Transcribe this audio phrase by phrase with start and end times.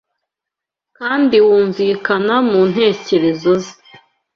[0.97, 3.73] kandi wumvikana mu ntekerezo ze